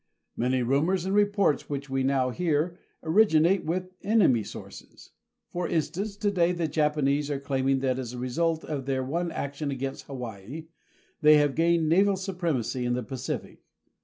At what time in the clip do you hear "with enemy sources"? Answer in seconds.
3.65-5.11